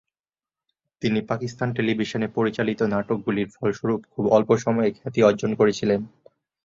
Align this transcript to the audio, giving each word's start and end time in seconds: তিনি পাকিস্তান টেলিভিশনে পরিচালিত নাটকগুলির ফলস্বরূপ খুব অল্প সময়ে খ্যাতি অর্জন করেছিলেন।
তিনি 1.01 1.19
পাকিস্তান 1.21 1.69
টেলিভিশনে 1.73 2.27
পরিচালিত 2.27 2.79
নাটকগুলির 2.93 3.53
ফলস্বরূপ 3.55 4.01
খুব 4.09 4.25
অল্প 4.27 4.49
সময়ে 4.57 4.91
খ্যাতি 4.91 5.19
অর্জন 5.23 5.51
করেছিলেন। 5.55 5.99